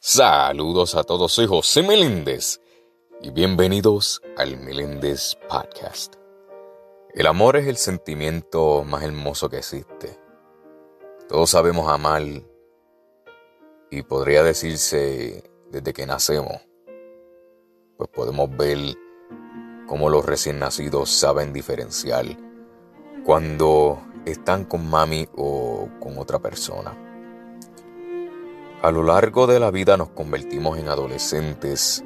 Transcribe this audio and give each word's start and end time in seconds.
Saludos 0.00 0.94
a 0.94 1.02
todos, 1.02 1.32
soy 1.32 1.48
José 1.48 1.82
Meléndez 1.82 2.60
y 3.20 3.32
bienvenidos 3.32 4.22
al 4.36 4.56
Meléndez 4.56 5.34
Podcast. 5.48 6.14
El 7.14 7.26
amor 7.26 7.56
es 7.56 7.66
el 7.66 7.76
sentimiento 7.76 8.84
más 8.84 9.02
hermoso 9.02 9.50
que 9.50 9.58
existe. 9.58 10.16
Todos 11.28 11.50
sabemos 11.50 11.90
amar 11.90 12.22
y 13.90 14.02
podría 14.02 14.44
decirse 14.44 15.50
desde 15.68 15.92
que 15.92 16.06
nacemos, 16.06 16.62
pues 17.96 18.08
podemos 18.10 18.56
ver 18.56 18.78
cómo 19.88 20.10
los 20.10 20.24
recién 20.24 20.60
nacidos 20.60 21.10
saben 21.10 21.52
diferenciar 21.52 22.24
cuando 23.26 24.00
están 24.24 24.64
con 24.64 24.88
mami 24.88 25.28
o 25.36 25.88
con 25.98 26.18
otra 26.18 26.38
persona. 26.38 27.07
A 28.80 28.92
lo 28.92 29.02
largo 29.02 29.48
de 29.48 29.58
la 29.58 29.72
vida 29.72 29.96
nos 29.96 30.10
convertimos 30.10 30.78
en 30.78 30.86
adolescentes 30.86 32.04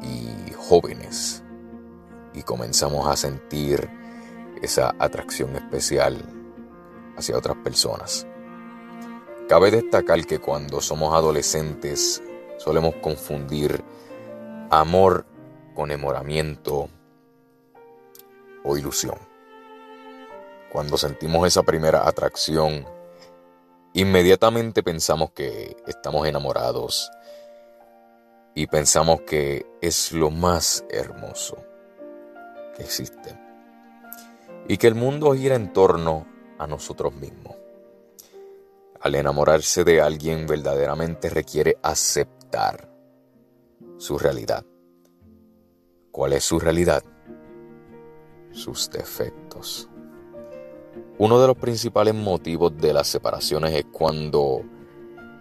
y 0.00 0.50
jóvenes 0.54 1.44
y 2.32 2.42
comenzamos 2.42 3.06
a 3.06 3.14
sentir 3.14 3.86
esa 4.62 4.94
atracción 4.98 5.54
especial 5.54 6.16
hacia 7.18 7.36
otras 7.36 7.58
personas. 7.58 8.26
Cabe 9.50 9.70
destacar 9.70 10.24
que 10.24 10.38
cuando 10.38 10.80
somos 10.80 11.14
adolescentes 11.14 12.22
solemos 12.56 12.94
confundir 13.02 13.84
amor 14.70 15.26
con 15.74 15.90
enamoramiento 15.90 16.88
o 18.64 18.78
ilusión. 18.78 19.18
Cuando 20.72 20.96
sentimos 20.96 21.46
esa 21.46 21.62
primera 21.62 22.08
atracción, 22.08 22.95
Inmediatamente 23.96 24.82
pensamos 24.82 25.30
que 25.30 25.74
estamos 25.86 26.28
enamorados 26.28 27.10
y 28.54 28.66
pensamos 28.66 29.22
que 29.22 29.64
es 29.80 30.12
lo 30.12 30.30
más 30.30 30.84
hermoso 30.90 31.56
que 32.76 32.82
existe 32.82 33.40
y 34.68 34.76
que 34.76 34.86
el 34.88 34.96
mundo 34.96 35.32
gira 35.32 35.54
en 35.54 35.72
torno 35.72 36.26
a 36.58 36.66
nosotros 36.66 37.14
mismos. 37.14 37.56
Al 39.00 39.14
enamorarse 39.14 39.82
de 39.82 40.02
alguien 40.02 40.46
verdaderamente 40.46 41.30
requiere 41.30 41.78
aceptar 41.82 42.90
su 43.96 44.18
realidad. 44.18 44.66
¿Cuál 46.10 46.34
es 46.34 46.44
su 46.44 46.58
realidad? 46.58 47.02
Sus 48.52 48.90
defectos. 48.90 49.88
Uno 51.18 51.40
de 51.40 51.46
los 51.46 51.56
principales 51.56 52.14
motivos 52.14 52.76
de 52.76 52.92
las 52.92 53.06
separaciones 53.06 53.72
es 53.72 53.86
cuando 53.90 54.60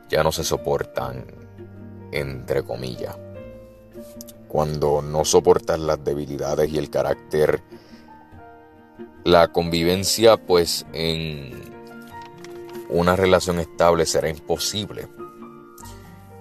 ya 0.08 0.24
no 0.24 0.32
se 0.32 0.46
soportan, 0.46 1.26
entre 2.14 2.64
comillas. 2.64 3.18
Cuando 4.48 5.02
no 5.02 5.26
soportan 5.26 5.86
las 5.86 6.02
debilidades 6.02 6.72
y 6.72 6.78
el 6.78 6.90
carácter, 6.90 7.62
la 9.26 9.50
convivencia 9.50 10.38
pues 10.38 10.86
en 10.94 11.52
una 12.88 13.18
relación 13.18 13.60
estable 13.60 14.06
será 14.06 14.30
imposible. 14.30 15.10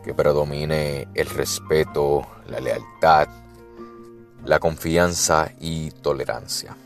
Que 0.05 0.15
predomine 0.15 1.09
el 1.13 1.27
respeto, 1.27 2.25
la 2.47 2.61
lealtad, 2.61 3.27
la 4.45 4.61
confianza 4.61 5.51
y 5.59 5.91
tolerancia 5.91 6.77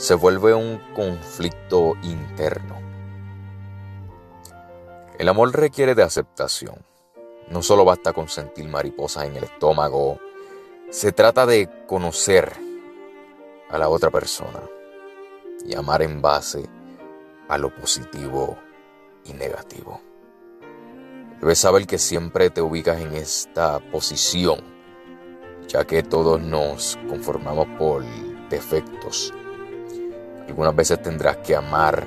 se 0.00 0.14
vuelve 0.14 0.54
un 0.54 0.78
conflicto 0.94 1.92
interno. 2.02 2.80
El 5.18 5.28
amor 5.28 5.54
requiere 5.54 5.94
de 5.94 6.02
aceptación. 6.02 6.76
No 7.50 7.60
solo 7.60 7.84
basta 7.84 8.14
con 8.14 8.26
sentir 8.26 8.66
mariposas 8.66 9.26
en 9.26 9.36
el 9.36 9.44
estómago, 9.44 10.18
se 10.88 11.12
trata 11.12 11.44
de 11.44 11.68
conocer 11.86 12.50
a 13.68 13.76
la 13.76 13.90
otra 13.90 14.10
persona 14.10 14.62
y 15.66 15.76
amar 15.76 16.00
en 16.00 16.22
base 16.22 16.66
a 17.48 17.58
lo 17.58 17.68
positivo 17.74 18.56
y 19.26 19.34
negativo. 19.34 20.00
Debes 21.42 21.58
saber 21.58 21.86
que 21.86 21.98
siempre 21.98 22.48
te 22.48 22.62
ubicas 22.62 23.02
en 23.02 23.14
esta 23.16 23.80
posición, 23.90 24.60
ya 25.68 25.84
que 25.84 26.02
todos 26.02 26.40
nos 26.40 26.98
conformamos 27.06 27.66
por 27.78 28.02
defectos 28.48 29.34
algunas 30.50 30.74
veces 30.74 31.00
tendrás 31.00 31.36
que 31.38 31.54
amar 31.54 32.04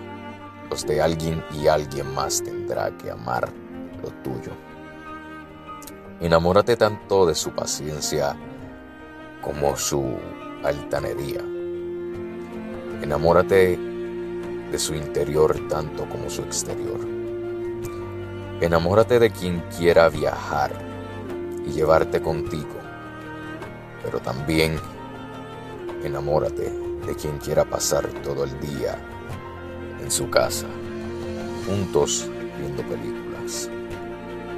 los 0.70 0.86
de 0.86 1.02
alguien 1.02 1.42
y 1.54 1.68
alguien 1.68 2.14
más 2.14 2.44
tendrá 2.44 2.92
que 2.98 3.10
amar 3.10 3.48
lo 4.02 4.10
tuyo. 4.22 4.52
Enamórate 6.20 6.76
tanto 6.76 7.26
de 7.26 7.36
su 7.36 7.52
paciencia 7.52 8.36
como 9.42 9.78
su 9.78 10.18
altanería. 10.62 11.40
Enamórate 13.02 13.78
de 13.78 14.78
su 14.80 14.94
interior 14.94 15.58
tanto 15.70 16.08
como 16.10 16.30
su 16.30 16.42
exterior. 16.42 17.00
Enamórate 18.60 19.20
de 19.20 19.32
quien 19.32 19.64
quiera 19.78 20.10
viajar 20.10 20.72
y 21.66 21.72
llevarte 21.72 22.22
contigo, 22.22 22.76
pero 24.04 24.20
también 24.20 24.78
enamórate 26.04 26.93
de 27.06 27.16
quien 27.16 27.38
quiera 27.38 27.66
pasar 27.66 28.08
todo 28.24 28.44
el 28.44 28.60
día 28.60 28.98
en 30.02 30.10
su 30.12 30.30
casa, 30.30 30.68
juntos 31.68 32.30
viendo 32.58 32.84
películas. 32.84 33.70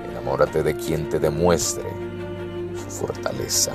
Enamórate 0.09 0.63
de 0.63 0.75
quien 0.75 1.09
te 1.09 1.19
demuestre 1.19 1.85
su 2.75 2.89
fortaleza 2.89 3.73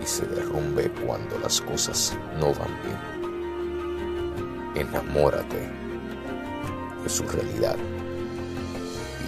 y 0.00 0.06
se 0.06 0.26
derrumbe 0.26 0.90
cuando 1.04 1.38
las 1.38 1.60
cosas 1.60 2.16
no 2.38 2.52
van 2.54 2.76
bien. 2.84 2.98
Enamórate 4.86 5.70
de 7.02 7.08
su 7.08 7.24
realidad 7.24 7.76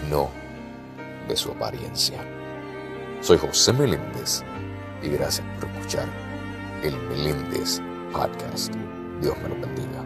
y 0.03 0.11
no 0.11 0.31
de 1.29 1.37
su 1.37 1.51
apariencia. 1.53 2.19
Soy 3.21 3.39
José 3.39 3.73
Meléndez 3.73 4.43
y 5.03 5.09
gracias 5.09 5.47
por 5.59 5.69
escuchar 5.71 6.24
el 6.85 6.99
Meléndez 7.09 7.81
Podcast. 8.13 8.75
Dios 9.23 9.35
me 9.39 9.49
lo 9.49 9.59
bendiga. 9.59 10.05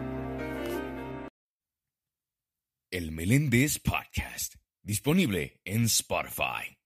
El 2.89 3.11
Meléndez 3.11 3.79
Podcast, 3.79 4.55
disponible 4.81 5.59
en 5.65 5.85
Spotify. 5.85 6.78